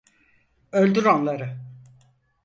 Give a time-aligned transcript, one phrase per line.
[0.71, 1.59] Öldür onları!